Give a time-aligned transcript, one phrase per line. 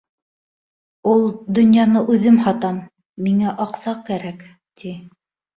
[1.11, 1.21] Ул
[1.59, 2.79] донъяны үҙем һатам,
[3.29, 4.45] миңә аҡса кәрәк,
[4.83, 4.97] ти.